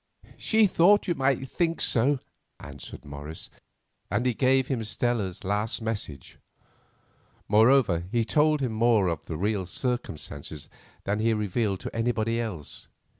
[0.39, 2.17] "She thought you might think so,"
[2.59, 3.51] answered Morris,
[4.09, 6.39] and he gave him Stella's last message.
[7.47, 10.69] Moreover, he told him more of the real circumstances
[11.03, 12.87] than he revealed to anybody else.